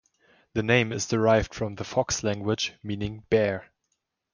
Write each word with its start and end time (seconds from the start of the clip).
The 0.53 0.63
name 0.63 0.91
is 0.91 1.05
derived 1.05 1.53
from 1.53 1.75
the 1.75 1.83
Fox 1.83 2.23
language, 2.23 2.73
meaning 2.81 3.23
"bear". 3.29 3.71